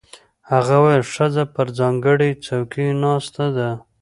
هغه 0.51 0.75
وویل 0.81 1.03
ښځه 1.15 1.43
پر 1.53 1.67
ځانګړو 1.79 2.29
څوکیو 2.45 2.97
ناسته 3.03 3.45
ده. 3.57 3.69